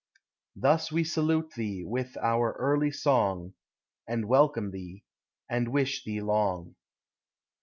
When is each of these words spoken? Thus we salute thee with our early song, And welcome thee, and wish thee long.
Thus 0.55 0.91
we 0.91 1.03
salute 1.03 1.51
thee 1.53 1.83
with 1.85 2.17
our 2.23 2.53
early 2.53 2.89
song, 2.89 3.53
And 4.07 4.27
welcome 4.27 4.71
thee, 4.71 5.03
and 5.47 5.67
wish 5.71 6.03
thee 6.03 6.21
long. 6.21 6.73